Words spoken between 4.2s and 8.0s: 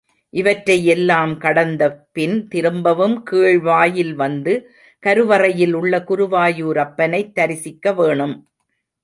வந்து கருவறையில் உள்ள குருவாயூரப்பனைத் தரிசிக்க